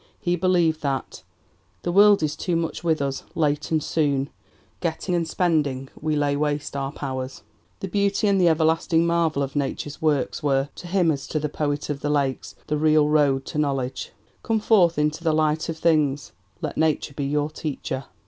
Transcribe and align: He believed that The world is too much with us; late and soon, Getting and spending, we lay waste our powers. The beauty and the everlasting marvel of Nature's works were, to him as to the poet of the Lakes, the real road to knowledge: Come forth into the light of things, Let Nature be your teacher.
He 0.19 0.35
believed 0.35 0.81
that 0.81 1.21
The 1.83 1.91
world 1.91 2.23
is 2.23 2.35
too 2.35 2.55
much 2.55 2.83
with 2.83 3.03
us; 3.03 3.23
late 3.35 3.69
and 3.69 3.83
soon, 3.83 4.31
Getting 4.79 5.13
and 5.13 5.27
spending, 5.27 5.89
we 6.01 6.15
lay 6.15 6.35
waste 6.35 6.75
our 6.75 6.91
powers. 6.91 7.43
The 7.81 7.87
beauty 7.87 8.27
and 8.27 8.41
the 8.41 8.47
everlasting 8.49 9.05
marvel 9.05 9.43
of 9.43 9.55
Nature's 9.55 10.01
works 10.01 10.41
were, 10.41 10.69
to 10.73 10.87
him 10.87 11.11
as 11.11 11.27
to 11.27 11.39
the 11.39 11.49
poet 11.49 11.91
of 11.91 11.99
the 11.99 12.09
Lakes, 12.09 12.55
the 12.65 12.77
real 12.79 13.09
road 13.09 13.45
to 13.45 13.59
knowledge: 13.59 14.11
Come 14.41 14.59
forth 14.59 14.97
into 14.97 15.23
the 15.23 15.33
light 15.33 15.69
of 15.69 15.77
things, 15.77 16.31
Let 16.63 16.79
Nature 16.79 17.13
be 17.13 17.25
your 17.25 17.51
teacher. 17.51 18.05